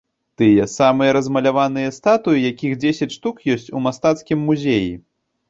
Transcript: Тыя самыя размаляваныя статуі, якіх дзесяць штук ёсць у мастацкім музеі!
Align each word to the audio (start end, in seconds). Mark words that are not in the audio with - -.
Тыя 0.41 0.63
самыя 0.69 1.11
размаляваныя 1.17 1.89
статуі, 1.97 2.41
якіх 2.51 2.73
дзесяць 2.85 3.09
штук 3.17 3.45
ёсць 3.55 3.69
у 3.77 3.85
мастацкім 3.89 4.45
музеі! 4.49 4.91